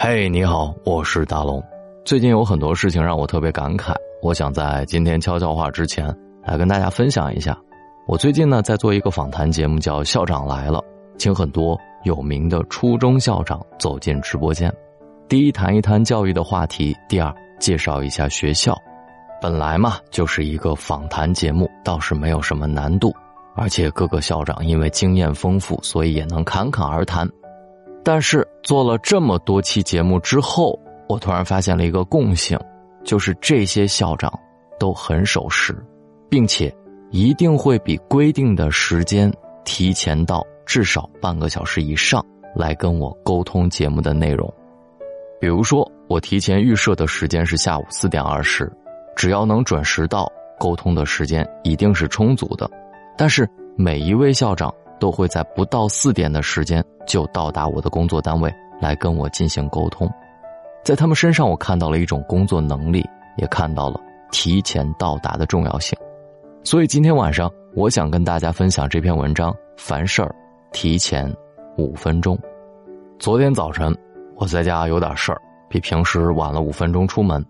[0.00, 1.60] 嘿，你好，我是大龙。
[2.04, 6.06] 最近有很多事情让我特别感慨，我想在今天悄悄话之前
[6.44, 7.58] 来跟大家分享一下。
[8.06, 10.78] 我最近呢在做一个访谈节目，叫《校长来了》，
[11.18, 14.72] 请很多有名的初中校长走进直播间。
[15.28, 18.80] 第一，谈一谈教育的话题；第二，介绍一下学校。
[19.42, 23.12] 本来嘛就是一个访谈节目，倒是没有什么难度，
[23.56, 27.28] 而且各个校长因为经验丰富，所以也能侃侃而谈。
[28.10, 30.80] 但是做了这么多期节目之后，
[31.10, 32.58] 我突然发现了一个共性，
[33.04, 34.32] 就是这些校长
[34.80, 35.76] 都很守时，
[36.26, 36.74] 并且
[37.10, 39.30] 一定会比规定的时间
[39.62, 42.24] 提前到至少半个小时以上
[42.56, 44.50] 来跟我沟通节目的内容。
[45.38, 48.72] 比如说，我提前预设的时间是下午四点二十，
[49.16, 50.26] 只要能准时到，
[50.58, 52.70] 沟通的时间一定是充足的。
[53.18, 54.74] 但是每一位校长。
[54.98, 60.10] 都会在不到四点的时间就到达我的工作单位来跟我进行沟通，
[60.84, 63.04] 在他们身上我看到了一种工作能力，
[63.36, 64.00] 也看到了
[64.30, 65.98] 提前到达的重要性。
[66.64, 70.34] 所以今天晚上我想跟大家分享这篇文章：凡事儿
[70.72, 71.32] 提前
[71.76, 72.38] 五分钟。
[73.18, 73.96] 昨天早晨
[74.36, 77.44] 我在家有点事儿，比平时晚了五分钟出门，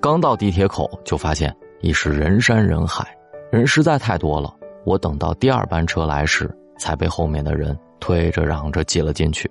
[0.00, 3.06] 刚到地铁口就发现已是人山人海，
[3.50, 4.54] 人实在太多了。
[4.84, 6.50] 我等到第二班车来时。
[6.78, 9.50] 才被后面的人推着嚷着挤了进去，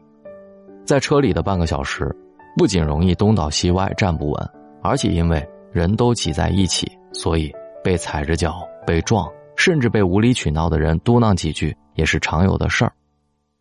[0.86, 2.09] 在车里的半个小时，
[2.58, 4.50] 不仅容易东倒西歪站不稳，
[4.81, 12.92] 而且因为人都挤在一起，所以被踩着脚、被撞，甚至被无理取闹的人嘟囔几句也是常有的事儿。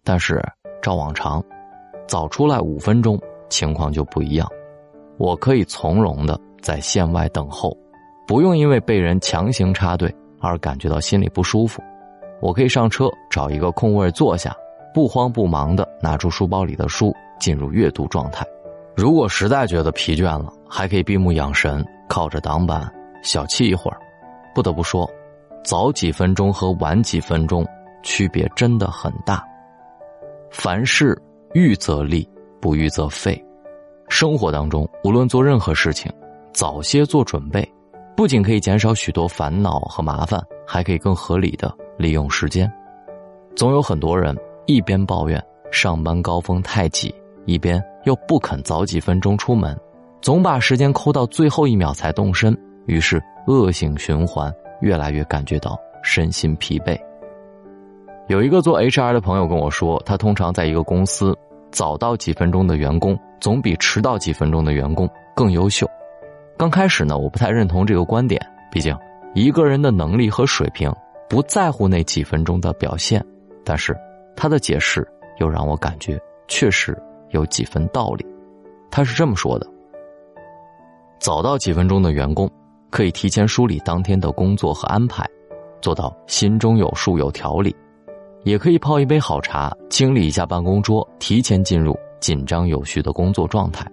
[0.04, 0.42] 但是
[0.80, 1.42] 照往常，
[2.06, 4.48] 早出来五分钟，情况就不一样，
[5.18, 7.76] 我可以从容的在线外等候，
[8.26, 11.82] 不用因为被人强行插队而感觉到心里不舒服。
[12.40, 14.54] 我可以上车找一个空位坐下，
[14.92, 18.46] 不慌不忙的拿出书包里的书，进入阅读状态。
[18.94, 22.90] 如果实在觉得疲倦了，还可以闭目养神，靠着挡板
[23.22, 23.98] 小憩一会儿。
[24.54, 25.08] 不得不说，
[25.62, 27.66] 早几分钟和晚几分钟
[28.02, 29.44] 区别真的很大。
[30.50, 31.20] 凡事
[31.52, 32.26] 预则立，
[32.60, 33.42] 不预则废。
[34.08, 36.10] 生活当中，无论做任何事情，
[36.52, 37.68] 早些做准备，
[38.16, 41.72] 不仅可以减少许多烦恼和麻烦，还可以更合理的。
[41.96, 42.70] 利用时间，
[43.54, 47.14] 总有很多人一边抱怨上班高峰太挤，
[47.46, 49.74] 一边又不肯早几分钟出门，
[50.20, 52.54] 总把时间抠到最后一秒才动身，
[52.84, 56.98] 于是恶性循环，越来越感觉到身心疲惫。
[58.28, 61.34] 有一个做 HR 的朋友跟我说，他通常在一个公司，
[61.70, 65.88] 早到几分钟的员工总比迟到几分钟的员工更优秀。
[66.58, 68.38] 刚开始呢，我不太认同这个观点，
[68.70, 68.94] 毕竟
[69.36, 70.90] 一个人的能力和水平。
[71.28, 73.22] 不在乎那几分钟的表现，
[73.64, 73.94] 但是
[74.36, 75.06] 他的解释
[75.40, 76.96] 又让我感觉确实
[77.30, 78.24] 有几分道理。
[78.92, 79.66] 他是这么说的：
[81.18, 82.48] 早到几分钟的员工
[82.90, 85.28] 可以提前梳理当天的工作和安排，
[85.82, 87.72] 做到心中有数有条理；
[88.44, 93.84] 也可以泡一杯好茶，清理一下办公桌，提前进入紧张有序的工作状态。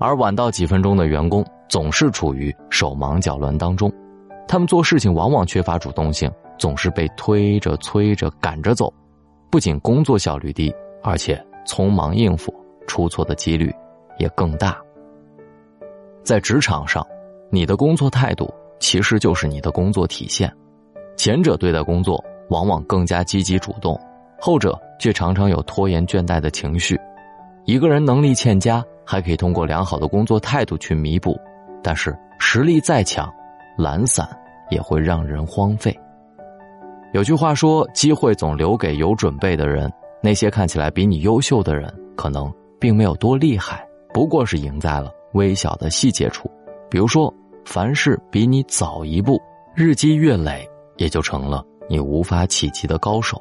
[0.00, 3.90] 而晚到几分钟的员工总是处于手忙脚乱当中。
[4.46, 8.92] 他们做事情往往缺乏主动性，总是被推着、催着、赶着走，
[9.50, 10.72] 不仅工作效率低，
[11.02, 12.54] 而且匆忙应付，
[12.86, 13.74] 出错的几率
[14.18, 14.76] 也更大。
[16.22, 17.06] 在职场上，
[17.50, 20.52] 你的工作态度其实就是你的工作体现。
[21.16, 23.98] 前者对待工作往往更加积极主动，
[24.40, 26.98] 后者却常常有拖延倦怠的情绪。
[27.64, 31.38] 一个人能力欠佳，还可以通过良好的工作态度去弥补，
[31.82, 33.32] 但是实力再强。
[33.76, 34.28] 懒散
[34.70, 35.96] 也会让人荒废。
[37.12, 39.92] 有句话说：“机会总留给有准备的人。”
[40.22, 46.50] 那些看起来比你优秀的人，可能并没有多厉害，不过是赢在了微小的细节处。
[46.88, 47.32] 比如说，
[47.66, 49.38] 凡事比你早一步，
[49.74, 53.38] 日积月累，也就成了你无法企及的高手。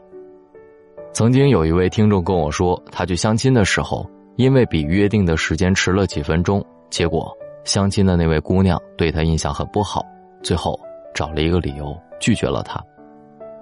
[1.13, 7.31] 曾经有一位听众跟我说，他去相亲的时候，因为比约定的时间迟了几分钟，结果
[7.63, 10.03] 相亲的那位姑娘对他印象很不好。
[10.43, 10.79] 最后
[11.15, 12.83] 找了一个理由拒绝了他，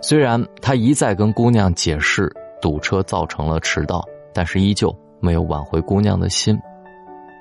[0.01, 2.31] 虽然他一再跟姑娘解释
[2.61, 6.59] 堵车造成了迟到，但是依旧没有挽回姑娘的心。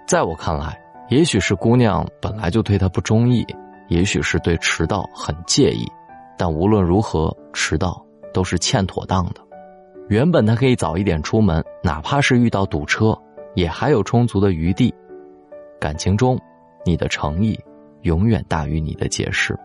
[0.06, 0.78] 在我看来，
[1.08, 3.46] 也许是姑娘本来就对他不中意，
[3.88, 5.86] 也许是对迟到很介意，
[6.36, 9.40] 但无论如何，迟到都是欠妥当的。
[10.08, 13.16] 原本他可以早一点出门，哪怕是遇到堵车，
[13.54, 14.92] 也还有充足的余地。
[15.78, 16.38] 感情中，
[16.84, 17.58] 你的诚意。
[18.02, 19.58] 永远大于你的解释。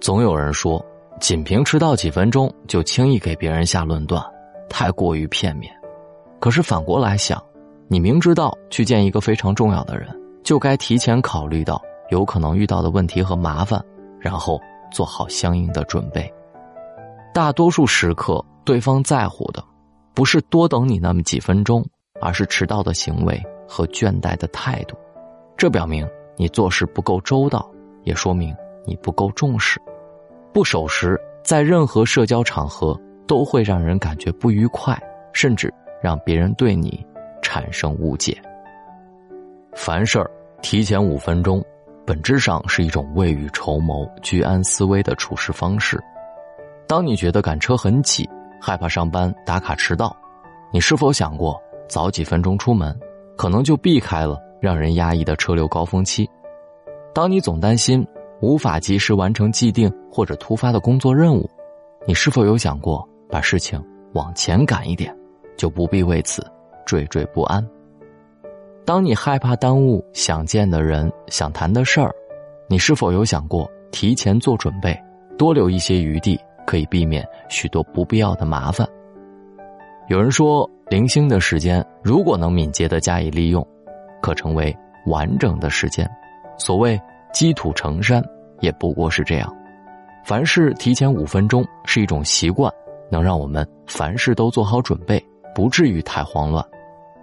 [0.00, 0.84] 总有人说，
[1.20, 4.24] 仅凭迟到几分钟就轻易给别人下论断，
[4.68, 5.72] 太过于片面。
[6.38, 7.42] 可是反过来想，
[7.86, 10.08] 你明知道去见一个非常重要的人，
[10.42, 11.80] 就该提前考虑到
[12.10, 13.84] 有可能遇到的问题和麻烦，
[14.18, 14.58] 然后
[14.90, 16.32] 做好相应的准备。
[17.34, 19.62] 大多数时刻，对方在乎的
[20.14, 21.84] 不是多等你那么几分钟，
[22.20, 24.96] 而是迟到的行为和倦怠的态度。
[25.56, 26.08] 这表明
[26.40, 27.70] 你做事不够周到，
[28.04, 28.56] 也说明
[28.86, 29.78] 你不够重视。
[30.54, 34.98] 不守时，在任何社交场合都会让人感觉不愉快，
[35.34, 35.70] 甚至
[36.02, 37.06] 让别人对你。
[37.42, 38.40] 产生误解。
[39.74, 40.24] 凡事
[40.62, 41.62] 提前五分钟，
[42.06, 45.98] 本质上是一种未雨绸缪、居安思危的处事方式。
[46.86, 48.28] 当你觉得赶车很挤，
[48.60, 50.14] 害怕上班打卡迟到，
[50.70, 52.96] 你是否想过早几分钟出门，
[53.36, 56.28] 可能就避开了让人压抑的车流高峰期？
[57.14, 58.06] 当你总担心
[58.40, 61.48] 无法及时完成既定或者突发的工作任务，
[62.06, 65.14] 你是否有想过把事情往前赶一点，
[65.56, 66.44] 就不必为此？
[66.86, 67.66] 惴惴不安。
[68.84, 72.12] 当你害怕耽误想见的人、想谈的事儿，
[72.68, 74.98] 你是否有想过提前做准备，
[75.38, 78.88] 多留一些余地，可以避免许多不必要的麻烦？
[80.08, 83.64] 有人说，零星的时间如果能敏捷的加以利用，
[84.20, 84.76] 可成为
[85.06, 86.08] 完整的时间。
[86.58, 87.00] 所谓
[87.32, 88.22] 积土成山，
[88.60, 89.56] 也不过是这样。
[90.24, 92.72] 凡事提前五分钟是一种习惯，
[93.10, 95.24] 能让我们凡事都做好准备。
[95.52, 96.64] 不至于太慌乱，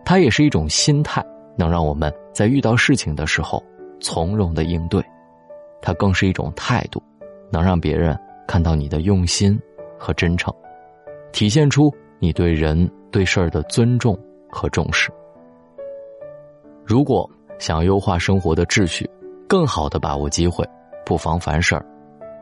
[0.03, 1.25] 它也是一种心态，
[1.57, 3.63] 能让我们在遇到事情的时候
[4.01, 5.01] 从容的应对；
[5.81, 7.01] 它更是一种态度，
[7.49, 9.57] 能让别人看到你的用心
[9.97, 10.53] 和真诚，
[11.31, 11.89] 体现出
[12.19, 14.15] 你对人对事儿的尊重
[14.49, 15.09] 和重视。
[16.87, 17.29] 如果
[17.59, 19.09] 想优化生活的秩序，
[19.45, 20.65] 更好的把握机会，
[21.05, 21.85] 不妨凡事儿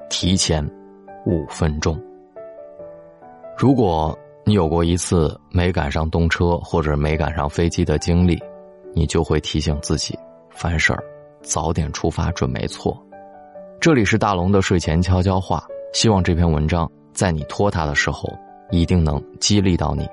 [0.07, 0.63] 提前
[1.25, 1.99] 五分钟。
[3.57, 4.17] 如果。
[4.47, 8.39] 你有过一次没赶上动车或者没赶上飞机的经历，
[8.93, 10.15] 你就会提醒自己，
[10.51, 11.03] 凡事儿
[11.41, 12.95] 早点出发准没错。
[13.79, 18.29] 这里是大龙的睡前悄悄话，希望这篇文章在你拖沓的时候
[18.69, 20.07] 一定能激励到你。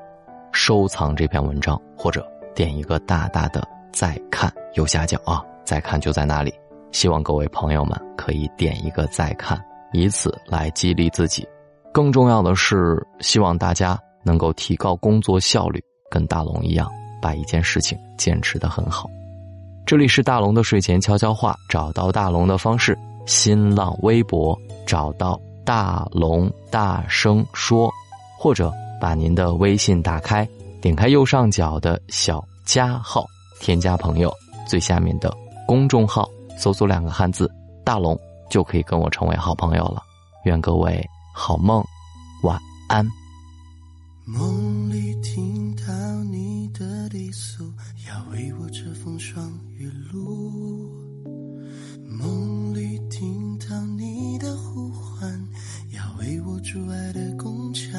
[0.50, 3.62] 收藏这篇文章或者点一个大大的
[3.93, 6.53] 再看右下角啊，再看就在那里。
[6.91, 9.62] 希望各位朋友们可以点一个再看，
[9.93, 11.47] 以此来激励自己。
[11.93, 13.99] 更重要的是，希望大家。
[14.25, 16.89] 能够提高工作效率，跟大龙一样，
[17.21, 19.11] 把一件事情坚持的很好。
[19.85, 22.97] 这里是大龙的睡前悄悄话，找到大龙的方式：
[23.27, 24.56] 新浪微博
[24.87, 27.93] 找到大龙，大声说，
[28.38, 30.49] 或者把您的微信打开，
[30.81, 33.27] 点开右上角的小加号，
[33.62, 34.35] 添加朋友，
[34.67, 35.32] 最下面的
[35.69, 36.29] 公众号
[36.59, 37.49] 搜索两个汉字
[37.87, 38.19] “大龙”，
[38.50, 40.03] 就可以跟我成为好朋友了。
[40.47, 41.00] 愿各位
[41.32, 41.81] 好梦，
[42.43, 43.06] 晚安。
[44.25, 45.85] 梦里听到
[46.25, 47.64] 你的低诉，
[48.09, 49.49] 要为我遮风霜
[49.79, 50.91] 雨露。
[52.05, 55.49] 梦里听到你的呼唤，
[55.93, 57.93] 要为我筑爱的宫墙。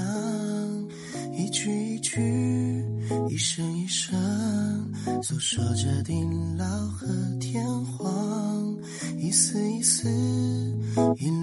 [1.31, 2.19] 一句一句，
[3.29, 4.13] 一声一声，
[5.21, 6.13] 诉说着地
[6.57, 7.07] 老和
[7.39, 8.75] 天荒。
[9.17, 11.42] 一丝一丝，一缕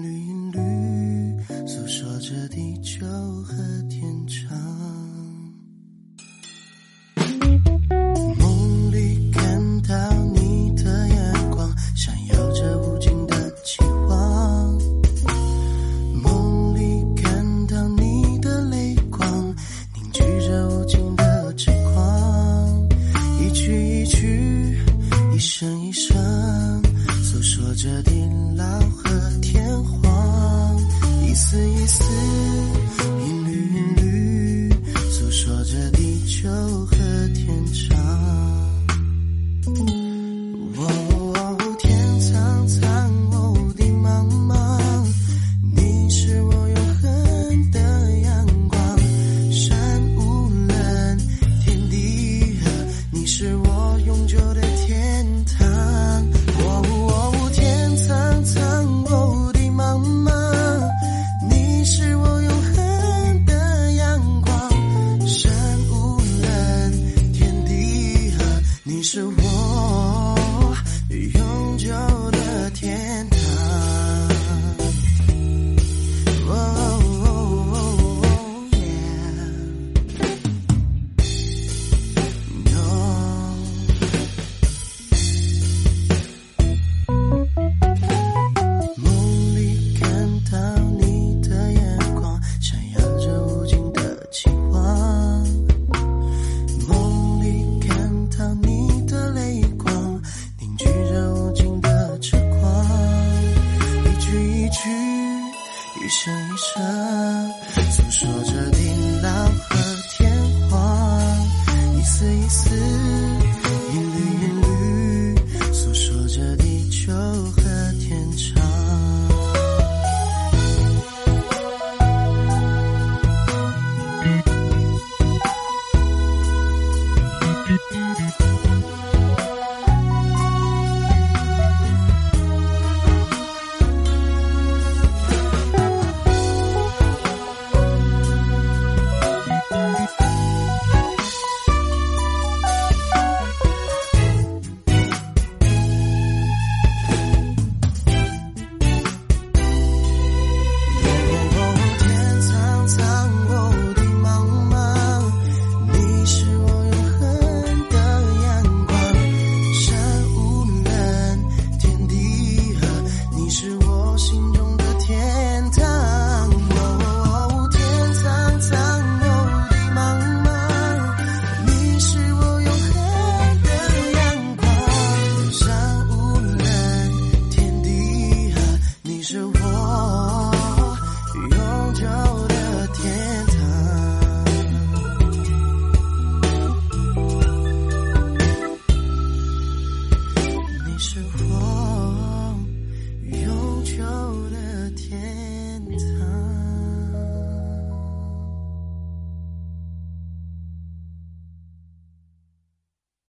[27.81, 28.11] 这地
[28.55, 29.09] 老和
[29.41, 30.77] 天荒，
[31.25, 32.03] 一丝一丝，
[33.25, 34.69] 一缕一缕，
[35.09, 36.47] 诉说着地球
[36.85, 37.10] 和。